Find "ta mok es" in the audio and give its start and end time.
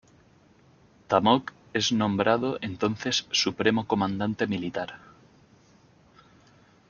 1.07-1.91